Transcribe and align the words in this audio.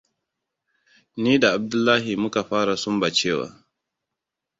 Ni 1.21 1.33
da 1.41 1.47
Abdullahi 1.57 2.13
muka 2.21 2.41
fara 2.49 2.73
sumbancewa. 2.81 3.47